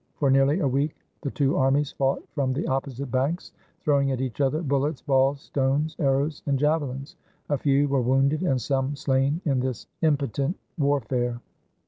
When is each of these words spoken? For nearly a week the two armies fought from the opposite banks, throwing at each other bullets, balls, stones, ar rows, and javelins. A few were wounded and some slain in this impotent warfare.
For 0.15 0.31
nearly 0.31 0.61
a 0.61 0.67
week 0.67 0.95
the 1.21 1.29
two 1.29 1.55
armies 1.57 1.91
fought 1.91 2.27
from 2.33 2.53
the 2.53 2.65
opposite 2.65 3.11
banks, 3.11 3.51
throwing 3.81 4.09
at 4.11 4.19
each 4.19 4.41
other 4.41 4.63
bullets, 4.63 4.99
balls, 4.99 5.41
stones, 5.41 5.95
ar 5.99 6.17
rows, 6.17 6.41
and 6.47 6.57
javelins. 6.57 7.15
A 7.49 7.57
few 7.59 7.87
were 7.87 8.01
wounded 8.01 8.41
and 8.41 8.59
some 8.59 8.95
slain 8.95 9.41
in 9.45 9.59
this 9.59 9.85
impotent 10.01 10.57
warfare. 10.75 11.39